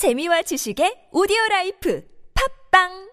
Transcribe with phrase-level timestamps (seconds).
[0.00, 2.00] 재미와 지식의 오디오 라이프.
[2.32, 3.09] 팝빵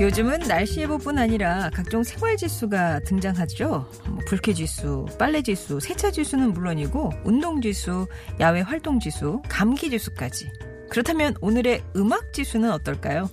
[0.00, 3.88] 요즘은 날씨 예보뿐 아니라 각종 생활 지수가 등장하죠.
[4.08, 8.08] 뭐 불쾌 지수, 빨래 지수, 세차 지수는 물론이고 운동 지수,
[8.40, 10.50] 야외 활동 지수, 감기 지수까지.
[10.90, 13.30] 그렇다면 오늘의 음악 지수는 어떨까요?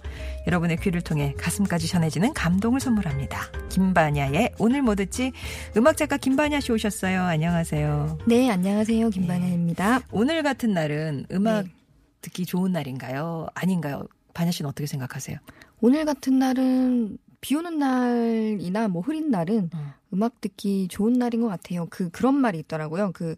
[0.47, 3.51] 여러분의 귀를 통해 가슴까지 전해지는 감동을 선물합니다.
[3.69, 5.31] 김바냐의 오늘 뭐 듣지?
[5.77, 7.23] 음악 작가 김바냐 씨 오셨어요.
[7.23, 8.19] 안녕하세요.
[8.27, 9.09] 네, 안녕하세요.
[9.09, 10.01] 김반야입니다.
[10.11, 11.71] 오늘 같은 날은 음악 네.
[12.21, 13.47] 듣기 좋은 날인가요?
[13.55, 14.07] 아닌가요?
[14.33, 15.37] 바냐 씨는 어떻게 생각하세요?
[15.81, 19.93] 오늘 같은 날은 비 오는 날이나 뭐 흐린 날은 어.
[20.13, 21.87] 음악 듣기 좋은 날인 것 같아요.
[21.89, 23.11] 그 그런 말이 있더라고요.
[23.13, 23.35] 그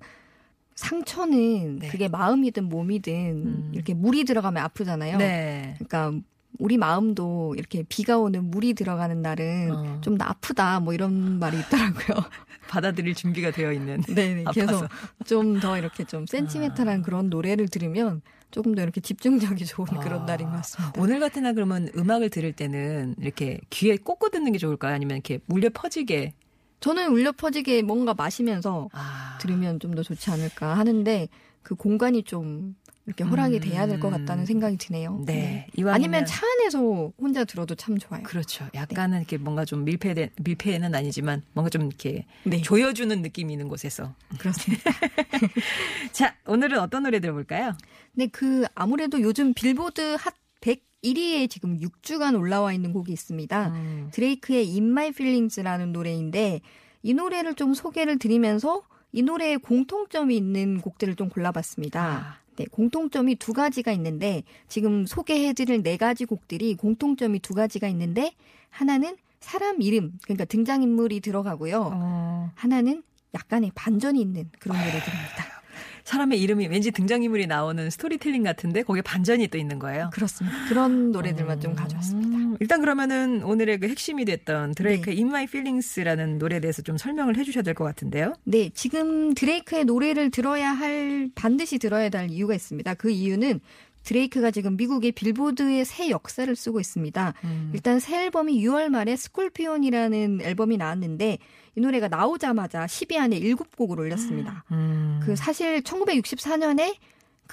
[0.76, 1.88] 상처는 네.
[1.88, 3.72] 그게 마음이든 몸이든 음.
[3.74, 5.18] 이렇게 물이 들어가면 아프잖아요.
[5.18, 5.78] 네.
[5.80, 6.22] 그러니까
[6.60, 10.02] 우리 마음도 이렇게 비가 오는 물이 들어가는 날은 어.
[10.02, 12.24] 좀 아프다 뭐 이런 말이 있더라고요.
[12.70, 14.02] 받아들일 준비가 되어 있는.
[14.08, 14.46] 네네.
[14.54, 14.88] 그래서 아파서.
[15.26, 20.00] 좀 더 이렇게 좀 센티멘탈한 그런 노래를 들으면 조금 더 이렇게 집중력이 좋은 아.
[20.00, 20.94] 그런 날인 것 같습니다.
[21.02, 24.94] 오늘 같은 날 그러면 음악을 들을 때는 이렇게 귀에 꽂고 듣는 게 좋을까요?
[24.96, 26.34] 아니면 이렇게 물려 퍼지게?
[26.80, 29.38] 저는 울려 퍼지게 뭔가 마시면서 아.
[29.42, 31.28] 들으면 좀 더 좋지 않을까 하는데
[31.64, 32.76] 그 공간이 좀
[33.06, 35.18] 이렇게 허락이 돼야 될 것 같다는 생각이 드네요.
[35.18, 35.26] 음.
[35.26, 35.68] 네.
[35.76, 38.24] 이왕이면 아니면 차 안에서 혼자 들어도 참 좋아요.
[38.24, 38.66] 그렇죠.
[38.74, 42.62] 약간은 이렇게 뭔가 좀 밀폐된 밀폐는 아니지만 뭔가 좀 이렇게 네.
[42.62, 44.14] 조여주는 느낌이 있는 곳에서.
[44.38, 44.92] 그렇습니다.
[46.14, 47.76] 자, 오늘은 어떤 노래 들어볼까요?
[48.14, 53.68] 근데 그 아무래도 요즘 빌보드 핫 101위에 지금 6주간 올라와 있는 곡이 있습니다.
[53.68, 54.10] 음.
[54.14, 56.62] 드레이크의 In My Feelings라는 노래인데
[57.02, 62.04] 이 노래를 좀 소개를 드리면서 이 노래에 공통점이 있는 곡들을 좀 골라봤습니다.
[62.04, 62.38] 아.
[62.56, 68.34] 네, 공통점이 두 가지가 있는데 지금 소개해드릴 네 가지 곡들이 공통점이 두 가지가 있는데
[68.70, 71.92] 하나는 사람 이름 그러니까 등장 인물이 들어가고요.
[71.94, 73.04] 어, 하나는
[73.34, 75.46] 약간의 반전이 있는 그런 노래들입니다.
[76.04, 80.10] 사람의 이름이 왠지 등장인물이 나오는 스토리텔링 같은데 거기에 반전이 또 있는 거예요.
[80.12, 80.68] 그렇습니다.
[80.68, 82.43] 그런 노래들만 좀 가져왔습니다.
[82.64, 87.38] 음, 일단 그러면은 오늘의 그 핵심이 됐던 드레이크의 In My Feelings라는 노래에 대해서 좀 설명을
[87.38, 88.36] 해주셔야 될 것 같은데요.
[88.46, 92.94] 네, 지금 드레이크의 노래를 들어야 할 반드시 들어야 할 이유가 있습니다.
[92.94, 93.60] 그 이유는
[94.04, 97.34] 드레이크가 지금 미국의 빌보드의 새 역사를 쓰고 있습니다.
[97.46, 97.72] 음.
[97.74, 101.38] 일단 새 앨범이 6월 말에 Scorpion이라는 앨범이 나왔는데
[101.76, 104.64] 이 노래가 나오자마자 10위 안에 7곡을 올렸습니다.
[104.72, 105.20] 음.
[105.24, 106.96] 그 사실 1964년에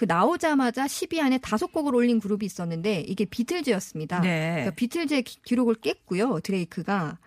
[0.00, 4.21] 그 나오자마자 10위 안에 5곡을 올린 그룹이 있었는데 이게 비틀즈였습니다.
[4.21, 4.50] 네.
[4.53, 6.41] 그러니까 비틀즈의 기- 기록을 깼고요.
[6.41, 7.19] 드레이크가.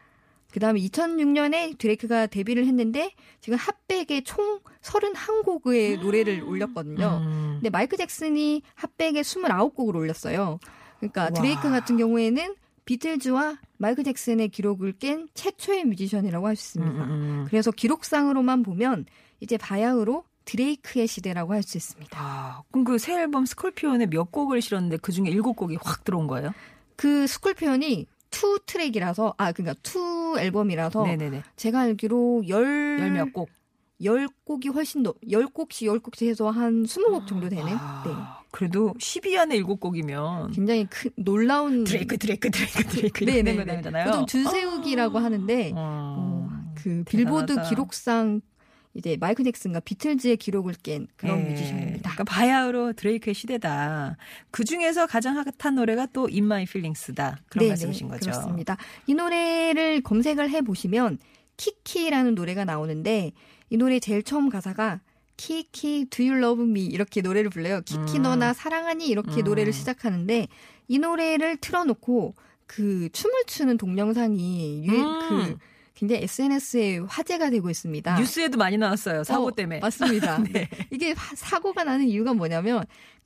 [0.51, 7.21] 그 다음에 2006년에 드레이크가 데뷔를 했는데 지금 핫백에 총 31곡의 노래를 올렸거든요.
[7.23, 7.51] 음.
[7.57, 10.57] 근데 마이크 잭슨이 핫백에 29곡을 올렸어요.
[10.97, 11.29] 그러니까 와.
[11.29, 17.05] 드레이크 같은 경우에는 비틀즈와 마이클 잭슨의 기록을 깬 최초의 뮤지션이라고 할수 음, 있습니다.
[17.05, 17.45] 음, 음.
[17.47, 19.05] 그래서 기록상으로만 보면
[19.41, 22.17] 이제 바야흐로 드레이크의 시대라고 할 수 있습니다.
[22.19, 26.27] 아, 그럼 그 새 앨범 Scorpion에 몇 곡을 실었는데 그 중에 일곱 곡이 확 들어온
[26.27, 26.51] 거예요?
[26.95, 31.43] 그 Scorpion이 two track이라서 아 그러니까 two 앨범이라서 네네네.
[31.55, 33.49] 제가 알기로 열열몇 곡.
[34.03, 37.71] 열 곡이 훨씬 더, 열 곡씩 열 곡씩 해서 한 스무 곡 정도 되는, 네.
[37.73, 41.85] 아, 그래도 10위 안에 일곱 곡이면 굉장히 큰, 놀라운.
[41.85, 43.75] 드레이크 드레이크 드레이크 드레이크 네, 네, 된 네.
[43.77, 44.05] 거잖아요.
[44.11, 47.69] 보통 줄 세우기라고 하는데, 어, 어, 그 빌보드 대단하다.
[47.69, 48.41] 기록상
[48.95, 52.11] 이제 마이클 잭슨과 비틀즈의 기록을 깬 그런 예, 뮤지션입니다.
[52.11, 54.17] 그러니까 바야흐로 드레이크의 시대다.
[54.51, 57.39] 그 중에서 가장 핫한 노래가 또 In My Feelings다.
[57.47, 58.29] 그런 네네, 말씀이신 거죠.
[58.29, 58.77] 그렇습니다.
[59.07, 61.17] 이 노래를 검색을 해 보시면
[61.57, 63.31] 키키라는 노래가 나오는데
[63.69, 65.01] 이 노래 제일 처음 가사가
[65.37, 67.81] 키키 Do You Love Me 이렇게 노래를 불러요.
[67.81, 68.23] 키키 음.
[68.23, 69.43] 너나 사랑하니 이렇게 음.
[69.45, 70.47] 노래를 시작하는데
[70.87, 72.35] 이 노래를 틀어놓고
[72.67, 75.19] 그 춤을 추는 동영상이 유, 음.
[75.27, 75.57] 그
[75.95, 78.19] 굉장히 SNS에 화제가 되고 있습니다.
[78.19, 79.23] 뉴스에도 많이 나왔어요.
[79.23, 79.79] 사고 어, 때문에.
[79.79, 80.39] 맞습니다.
[80.43, 80.51] 네.
[80.51, 80.69] 네.
[80.91, 82.83] 이게 화- 사고가 나는 이유가 뭐냐면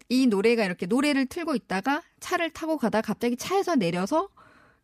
[0.10, 4.30] 이 노래가 이렇게 노래를 틀고 있다가 차를 타고 가다 갑자기 차에서 내려서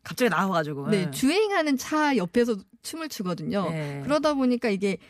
[0.02, 0.88] 갑자기 나와가지고.
[0.90, 1.10] 네, 예.
[1.10, 3.70] 주행하는 차 옆에서 춤을 추거든요.
[3.70, 4.00] 네.
[4.04, 5.02] 그러다 보니까 이게 그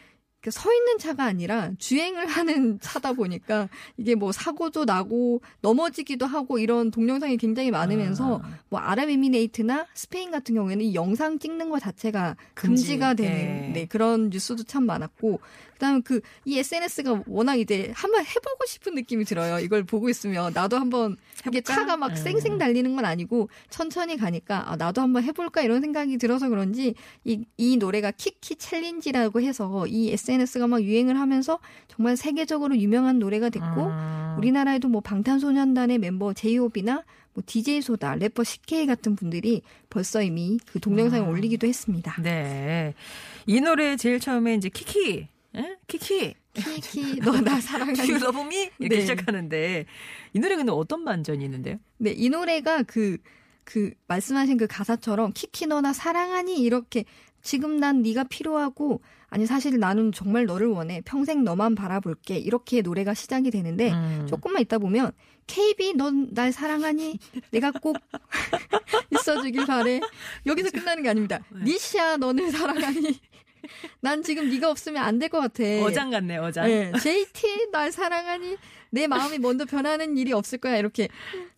[0.50, 6.91] 서 있는 차가 아니라 주행을 하는 차다 보니까 이게 뭐 사고도 나고 넘어지기도 하고 이런
[6.91, 8.58] 동영상이 굉장히 많으면서 아.
[8.69, 12.85] 뭐 아랍에미레이트나 스페인 같은 경우에는 이 영상 찍는 것 자체가 금지.
[12.85, 13.73] 금지가 되는 예.
[13.73, 15.41] 네, 그런 뉴스도 참 많았고
[15.75, 19.59] 그다음에 그 이 SNS가 워낙 이제 한번 해보고 싶은 느낌이 들어요.
[19.59, 21.17] 이걸 보고 있으면 나도 한번
[21.47, 21.61] 이게?
[21.61, 22.17] 차가 막 음.
[22.17, 26.94] 쌩쌩 달리는 건 아니고 천천히 가니까 아, 나도 한번 해볼까 이런 생각이 들어서 그런지
[27.25, 33.49] 이, 이 노래가 키키 챌린지라고 해서 이 SNS가 막 유행을 하면서 정말 세계적으로 유명한 노래가
[33.49, 34.35] 됐고 음.
[34.38, 40.79] 우리나라에도 뭐 방탄소년단의 멤버 제이홉이나 뭐 DJ 소다, 래퍼 CK 같은 분들이 벌써 이미 그
[40.79, 41.32] 동영상을 음.
[41.32, 42.15] 올리기도 했습니다.
[42.23, 42.94] 네.
[43.47, 45.29] 이 노래 제일 처음에 이제 키키.
[45.56, 45.77] 예?
[45.87, 46.35] 키키.
[46.55, 47.59] 키키 너 나.
[47.95, 48.71] Do you love me?
[48.79, 49.01] 이렇게 네.
[49.03, 49.87] 시작하는데
[50.33, 51.77] 이 노래 근데 어떤 반전이 있는데요?
[51.99, 53.19] 네, 이 노래가 그,
[53.65, 56.56] 그, 말씀하신 그 가사처럼, 키키 너 나 사랑하니?
[56.61, 57.05] 이렇게,
[57.43, 61.01] 지금 난 네가 필요하고, 아니, 사실 나는 정말 너를 원해.
[61.05, 62.37] 평생 너만 바라볼게.
[62.39, 64.27] 이렇게 노래가 시작이 되는데, 음.
[64.29, 65.12] 조금만 있다 보면,
[65.47, 67.19] KB, 넌 날 사랑하니?
[67.51, 67.97] 내가 꼭
[69.11, 70.01] 있어주길 바래.
[70.47, 71.41] 여기서 끝나는 게 아닙니다.
[71.51, 71.65] 네.
[71.65, 73.19] 니시아, 너는 사랑하니?
[74.00, 75.62] 난 지금 네가 없으면 안 될 것 같아.
[75.82, 76.66] 어장 같네, 어장.
[76.66, 78.56] 네, JT 날 사랑하니
[78.90, 81.08] 내 마음이 먼저 변하는 일이 없을 거야 이렇게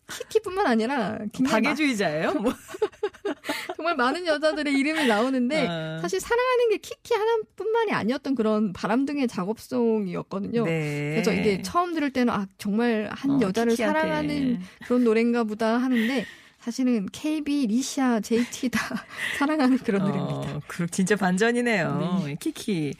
[0.09, 1.19] 키키뿐만 아니라
[1.49, 2.33] 박애주의자예요?
[2.35, 2.53] 뭐.
[3.75, 5.99] 정말 많은 여자들의 이름이 나오는데 어.
[6.01, 10.63] 사실 사랑하는 게 키키 하나뿐만이 아니었던 그런 바람둥의 작업송이었거든요.
[10.65, 11.11] 네.
[11.11, 13.99] 그래서 이게 처음 들을 때는 아 정말 한 어, 여자를 키키한테.
[13.99, 16.25] 사랑하는 그런 노래인가 보다 하는데
[16.67, 19.05] 사실은 KB, 리샤, JT 다
[19.39, 20.57] 사랑하는 그런 노래입니다.
[20.57, 22.35] 어, 그 진짜 반전이네요.
[22.41, 22.93] 키키.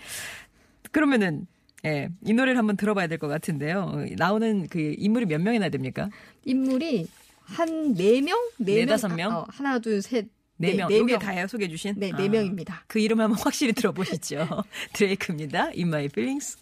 [0.94, 1.48] 그러면은
[1.84, 4.06] 예, 이 노래를 한번 들어봐야 될 것 같은데요.
[4.16, 6.10] 나오는 그 인물이 몇 명이나 됩니까?
[6.46, 7.08] 인물이
[7.44, 9.32] 한 네명네 명 네다섯 명?
[9.34, 10.28] 아, 어, 하나, 둘, 셋.
[10.56, 10.88] 네 네, 명.
[10.88, 11.20] 네 여기 명.
[11.20, 11.94] 다예요, 소개해 주신?
[11.98, 12.86] 네, 네 아, 명입니다.
[12.88, 14.48] 그 이름 한번 확실히 들어보시죠.
[14.94, 15.72] 드레이크입니다.
[15.76, 16.56] In My Feelings.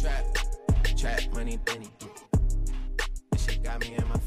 [0.00, 1.88] Trap, trap, money, Benny.
[3.30, 4.19] This shit got me in my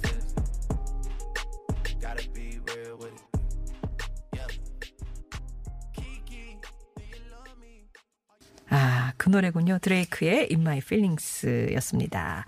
[9.24, 9.78] 그 노래군요.
[9.82, 12.46] 드레이크의 In My Feelings였습니다.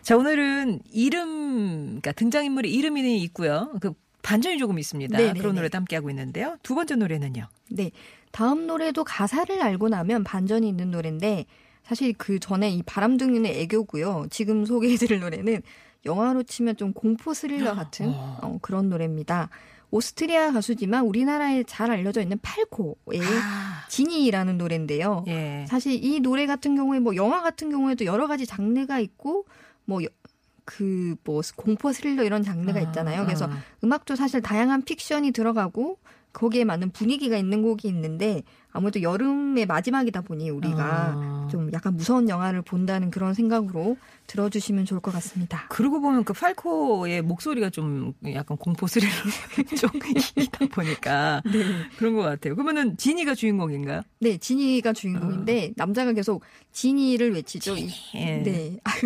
[0.00, 3.74] 자, 오늘은 이름, 그러니까 등장인물의 이름이 있고요.
[3.82, 5.18] 그 반전이 조금 있습니다.
[5.18, 5.38] 네네네.
[5.38, 6.56] 그런 노래도 함께 하고 있는데요.
[6.62, 7.46] 두 번째 노래는요.
[7.68, 7.90] 네.
[8.32, 11.44] 다음 노래도 가사를 알고 나면 반전이 있는 노래인데
[11.84, 14.28] 사실 그 전에 이 바람둥이는 애교고요.
[14.30, 15.60] 지금 소개해드릴 노래는
[16.06, 19.50] 영화로 치면 좀 공포 스릴러 같은 어, 그런 노래입니다.
[19.90, 25.24] 오스트리아 가수지만 우리나라에 잘 알려져 있는 팔코의 아, 지니라는 노래인데요.
[25.28, 25.64] 예.
[25.68, 29.46] 사실 이 노래 같은 경우에 뭐 영화 같은 경우에도 여러 가지 장르가 있고
[29.86, 33.24] 뭐그뭐 공포 스릴러 이런 장르가 있잖아요.
[33.24, 33.58] 그래서 아.
[33.82, 35.98] 음악도 사실 다양한 픽션이 들어가고
[36.32, 41.37] 거기에 맞는 분위기가 있는 곡이 있는데 아무래도 여름의 마지막이다 보니 우리가 아.
[41.48, 43.96] 좀 약간 무서운 영화를 본다는 그런 생각으로
[44.26, 45.66] 들어주시면 좋을 것 같습니다.
[45.68, 49.10] 그러고 보면 그 팔코의 목소리가 좀 약간 공포 스릴러
[49.78, 51.42] 쪽이다 보니까
[51.98, 52.54] 그런 것 같아요.
[52.54, 54.02] 그러면은 지니가 주인공인가요?
[54.20, 56.42] 네, 지니가 주인공인데 남자가 계속
[56.72, 57.76] 지니를 외치죠.
[57.76, 58.36] 이- 예.
[58.42, 58.76] 네.
[58.84, 59.00] 아유,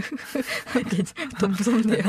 [1.39, 2.03] 더 무섭네요.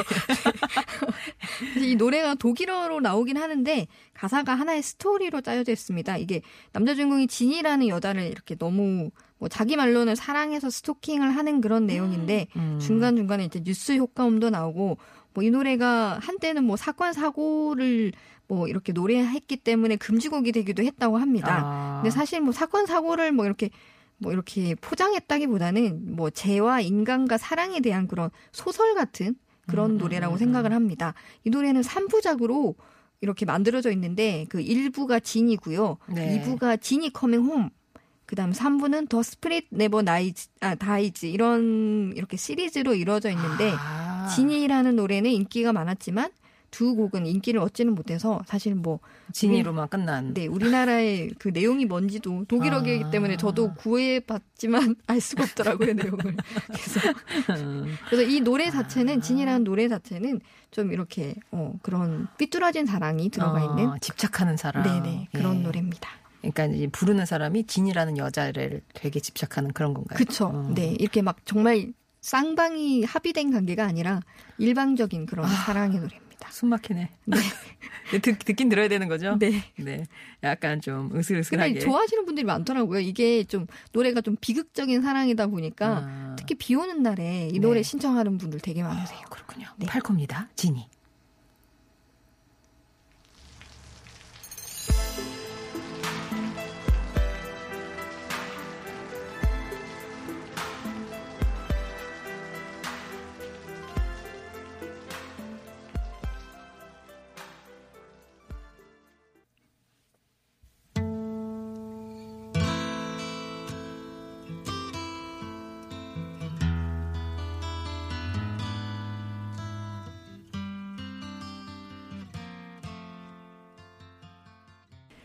[1.79, 6.17] 이 노래가 독일어로 나오긴 하는데 가사가 하나의 스토리로 짜여져 있습니다.
[6.17, 6.41] 이게
[6.71, 12.79] 남자 주인공이 진이라는 여자를 이렇게 너무 뭐 자기 말로는 사랑해서 스토킹을 하는 그런 내용인데 음.
[12.79, 14.97] 중간 중간에 이제 뉴스 효과음도 나오고
[15.33, 18.13] 뭐 이 노래가 한때는 뭐 사건 사고를
[18.47, 21.61] 뭐 이렇게 노래했기 때문에 금지곡이 되기도 했다고 합니다.
[21.63, 22.01] 아.
[22.01, 23.69] 근데 사실 뭐 사건 사고를 뭐 이렇게
[24.17, 29.35] 뭐 이렇게 포장했다기보다는 뭐 죄와 인간과 사랑에 대한 그런 소설 같은
[29.67, 31.13] 그런 음, 노래라고 음, 생각을 합니다.
[31.43, 32.75] 이 노래는 3부작으로
[33.21, 35.97] 이렇게 만들어져 있는데 그 1부가 지니고요.
[36.09, 36.43] 네.
[36.43, 37.69] 2부가 지니 Coming Home.
[38.25, 44.27] 그다음 3부는 The Spirit Never 나이즈 아 Dies 이런 이렇게 시리즈로 이루어져 있는데 아.
[44.33, 46.31] 지니라는 노래는 인기가 많았지만
[46.73, 48.99] 두 곡은 인기를 얻지는 못해서 사실 뭐
[49.31, 50.33] 진이로만 끝난.
[50.33, 53.09] 네, 우리나라의 그 내용이 뭔지도 독일어이기 아.
[53.11, 56.35] 때문에 저도 구해봤지만 알 수가 없더라고요, 내용을.
[56.65, 57.95] 그래서, 음.
[58.09, 63.69] 그래서 이 노래 자체는, 진이라는 노래 자체는 좀 이렇게, 어, 그런 삐뚤어진 사랑이 들어가 어,
[63.69, 64.81] 있는, 집착하는 사람.
[64.81, 65.61] 네네, 그런 예.
[65.61, 66.09] 노래입니다.
[66.41, 70.17] 그러니까 이제 부르는 사람이 진이라는 여자를 되게 집착하는 그런 건가요?
[70.17, 70.47] 그쵸.
[70.47, 70.71] 어.
[70.73, 74.21] 네, 이렇게 막 정말 쌍방이 합의된 관계가 아니라
[74.57, 76.51] 일방적인 그런 사랑의 노래 입니다.
[76.51, 77.09] 숨 막히네.
[77.25, 77.37] 네.
[78.19, 79.37] 듣, 듣긴 들어야 되는 거죠?
[79.39, 79.63] 네.
[79.77, 80.05] 네.
[80.43, 81.79] 약간 좀 으슬으슬하게.
[81.79, 82.99] 좋아하시는 분들이 많더라고요.
[82.99, 86.35] 이게 좀 노래가 좀 비극적인 사랑이다 보니까 아.
[86.37, 87.83] 특히 비 오는 날에 이 노래 네.
[87.83, 89.19] 신청하는 분들 되게 많으세요.
[89.29, 89.67] 그렇군요.
[89.77, 89.85] 네.
[89.87, 90.49] 팔코입니다.
[90.55, 90.87] 진이.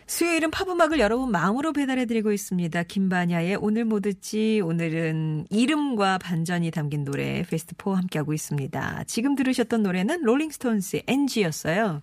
[0.08, 2.82] 수요일은 팝음악을 여러분 마음으로 배달해드리고 있습니다.
[2.84, 4.62] 김반야의 오늘 뭐 듣지?
[4.64, 9.04] 오늘은 이름과 반전이 담긴 노래 베스트 4 함께하고 있습니다.
[9.06, 12.00] 지금 들으셨던 노래는 롤링스톤스의 앤지였어요.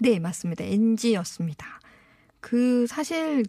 [0.00, 0.64] 네, 맞습니다.
[0.64, 1.80] 앤지였습니다.
[2.40, 3.44] 그 사실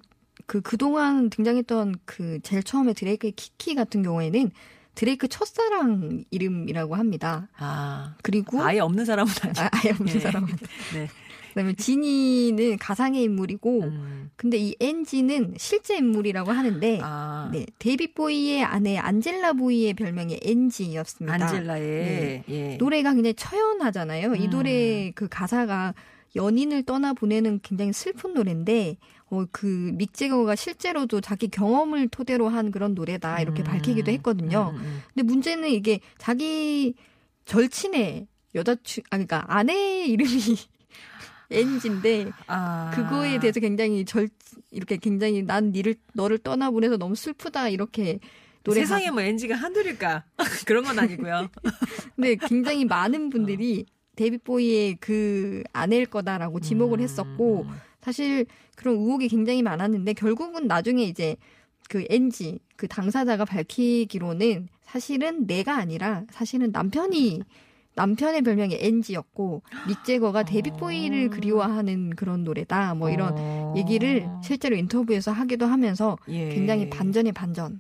[0.46, 4.52] 그 그동안 등장했던 그 제일 처음에 드레이크의 키키 같은 경우에는
[4.96, 7.50] 드레이크 첫사랑 이름이라고 합니다.
[7.58, 9.64] 아, 그리고 아예 없는 사람은 아니죠.
[9.64, 10.20] 아, 아예 없는 네.
[10.20, 10.48] 사람은.
[10.94, 11.08] 네.
[11.54, 18.64] 그다음에 지니는 가상의 인물이고 음, 근데 이 앤지는 실제 인물이라고 하는데 아, 네, 데이빗 보위의
[18.64, 21.34] 아내 안젤라 보위의 별명이 앤지였습니다.
[21.34, 22.78] 안젤라의 예.
[22.78, 24.36] 노래가 굉장히 처연하잖아요.
[24.36, 24.50] 이 음.
[24.50, 25.94] 노래 그 가사가
[26.36, 28.96] 연인을 떠나 보내는 굉장히 슬픈 노래인데
[29.30, 33.66] 어, 그 믹 재거가 실제로도 자기 경험을 토대로 한 그런 노래다 이렇게 음.
[33.66, 34.74] 밝히기도 했거든요.
[34.74, 35.02] 음, 음.
[35.14, 36.94] 근데 문제는 이게 자기
[37.46, 40.32] 절친의 여자친 아 그러니까 아내 이름이
[41.52, 44.30] NG인데 아, 그거에 대해서 굉장히 절
[44.72, 48.20] 이렇게 굉장히 난 니를 너를 떠나보내서 너무 슬프다 이렇게
[48.64, 50.24] 노래 세상에 뭐 NG가 한둘일까?
[50.68, 51.50] 그런 건 아니고요.
[52.16, 57.66] 근데 굉장히 많은 분들이 데이빗 보이의 그 아내일 거다라고 지목을 음, 했었고
[58.02, 61.36] 사실 그런 의혹이 굉장히 많았는데 결국은 나중에 이제
[61.90, 67.42] 그 NG 그 당사자가 밝히기로는 사실은 내가 아니라 사실은 남편이
[67.96, 73.74] 남편의 별명이 앤지였고 믹 재거가 데이빗 보위를 그리워하는 그런 노래다 뭐 이런 어.
[73.78, 76.50] 얘기를 실제로 인터뷰에서 하기도 하면서 예.
[76.50, 77.76] 굉장히 반전의 반전이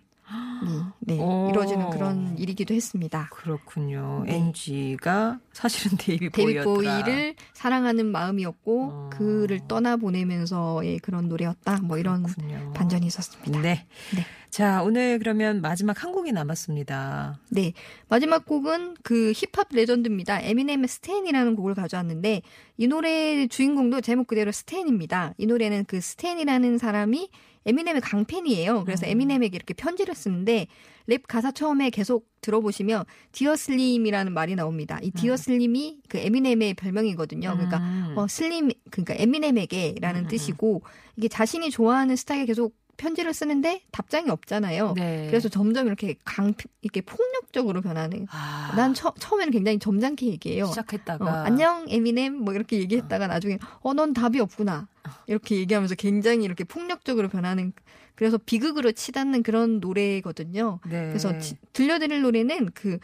[1.00, 1.50] 네, 오.
[1.50, 3.30] 이루어지는 그런 일이기도 했습니다.
[3.32, 4.24] 그렇군요.
[4.25, 4.36] 네.
[4.36, 7.03] 앤지가 사실은 데이빗 보위였더라.
[7.03, 9.10] 보위를 사랑하는 마음이었고 어.
[9.13, 11.82] 그를 떠나 보내면서의 그런 노래였다.
[11.82, 12.74] 뭐 이런 그렇군요.
[12.74, 13.62] 반전이 있었습니다.
[13.62, 13.86] 네.
[14.15, 14.25] 네.
[14.51, 17.39] 자, 오늘 그러면 마지막 한 곡이 남았습니다.
[17.51, 17.72] 네.
[18.10, 20.41] 마지막 곡은 그 힙합 레전드입니다.
[20.41, 22.41] 에미넴의 스탠이라는 곡을 가져왔는데
[22.77, 25.34] 이 노래의 주인공도 제목 그대로 스탠입니다.
[25.38, 27.30] 이 노래는 그 스탠이라는 사람이
[27.65, 28.83] 에미넴의 광팬이에요.
[28.86, 30.68] 그래서 에미넴에게 이렇게 편지를 쓰는데
[31.08, 35.00] 랩 가사 처음에 계속 들어보시면 Dear Slim이라는 말이 나옵니다.
[35.01, 37.51] 이 Dear Slim이 그 에미넴의 별명이거든요.
[37.53, 38.13] 그러니까 음.
[38.18, 40.82] 어, 슬림, 그러니까 에미넴에게라는 뜻이고,
[41.18, 44.93] 이게 자신이 좋아하는 스타에게 계속 편지를 쓰는데 답장이 없잖아요.
[44.96, 45.25] 네.
[45.27, 46.53] 그래서 점점 이렇게 강,
[46.84, 48.27] 이렇게 폭력적으로 변하는.
[48.29, 50.67] 아, 난 처, 처음에는 굉장히 점잖게 얘기해요.
[50.67, 54.88] 시작했다가 어, 안녕, 에미넴, 뭐 이렇게 얘기했다가 나중에, 어, 넌 답이 없구나.
[55.25, 57.74] 이렇게 얘기하면서 굉장히 이렇게 폭력적으로 변하는,
[58.13, 60.79] 그래서 비극으로 치닫는 그런 노래거든요.
[60.88, 61.08] 네.
[61.08, 63.00] 그래서 지- 들려드릴 노래는 그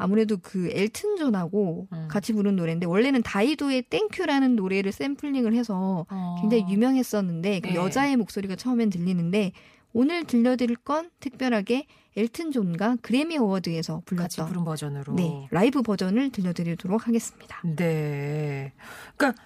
[0.00, 2.08] 아무래도 그 엘튼 존하고 음.
[2.08, 6.36] 같이 부른 노래인데 원래는 다이도의 Thank You라는 노래를 샘플링을 해서 어.
[6.40, 7.74] 굉장히 유명했었는데 그 네.
[7.74, 9.52] 여자의 목소리가 처음엔 들리는데
[9.92, 15.14] 오늘 들려드릴 건 특별하게 엘튼 존과 Grammy Award에서 불렀던 부른 버전으로.
[15.14, 17.60] 네 라이브 버전을 들려드리도록 하겠습니다.
[17.76, 18.72] 네.
[19.16, 19.42] 그러니까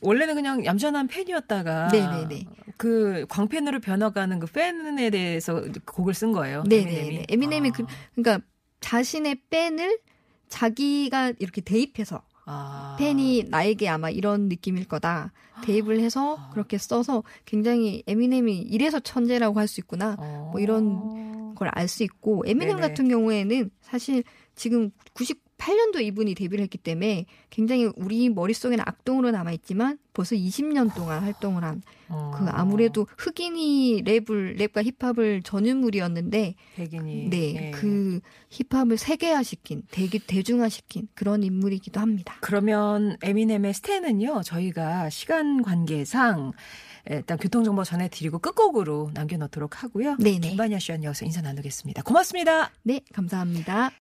[0.00, 2.44] 원래는 그냥 얌전한 팬이었다가 네네네.
[2.76, 6.62] 그 광팬으로 변해가는 그 팬에 대해서 곡을 쓴 거예요.
[6.68, 7.26] 네네네.
[7.28, 7.72] 에미넴이 아.
[7.72, 8.46] 그, 그러니까
[8.88, 9.98] 자신의 팬을
[10.48, 12.96] 자기가 이렇게 대입해서 아.
[12.98, 15.32] 팬이 나에게 아마 이런 느낌일 거다.
[15.62, 20.16] 대입을 해서 그렇게 써서 굉장히 에미넴이 이래서 천재라고 할 수 있구나.
[20.18, 20.48] 어.
[20.52, 22.88] 뭐 이런 걸 알 수 있고 에미넴 네네.
[22.88, 24.90] 같은 경우에는 사실 지금
[25.58, 31.62] 98년도 이분이 데뷔를 했기 때문에 굉장히 우리 머릿속에는 악동으로 남아 있지만 벌써 20년 동안 활동을
[31.62, 32.46] 한그 어.
[32.48, 37.70] 아무래도 흑인이 랩을 랩과 힙합을 전유물이었는데 백인이 네, 예.
[37.72, 42.36] 그 힙합을 세계화 시킨 대기 대중화 시킨 그런 인물이기도 합니다.
[42.40, 46.52] 그러면 에미넴의 스탠은요 저희가 시간 관계상
[47.10, 50.16] 일단 교통정보 전해드리고 끝곡으로 남겨놓도록 하고요.
[50.16, 50.48] 네네.
[50.50, 52.02] 김반야 씨와 여기서 인사 나누겠습니다.
[52.02, 52.70] 고맙습니다.
[52.82, 53.92] 네, 감사합니다.